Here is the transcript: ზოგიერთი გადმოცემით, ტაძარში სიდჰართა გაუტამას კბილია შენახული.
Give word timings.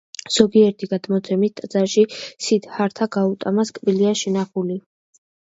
ზოგიერთი 0.35 0.87
გადმოცემით, 0.93 1.53
ტაძარში 1.59 2.05
სიდჰართა 2.47 3.09
გაუტამას 3.17 3.75
კბილია 3.77 4.17
შენახული. 4.25 4.81